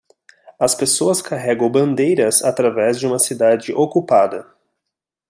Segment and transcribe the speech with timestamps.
[0.59, 4.51] As pessoas carregam bandeiras através de uma cidade ocupada